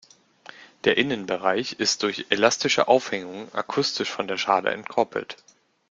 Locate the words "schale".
4.39-4.71